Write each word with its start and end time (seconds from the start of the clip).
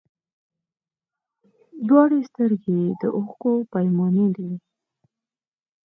دواړي 1.87 2.19
سترګي 2.29 2.71
یې 2.81 2.89
د 3.01 3.03
اوښکو 3.17 3.51
پیمانې 3.71 4.27
دي 4.35 4.51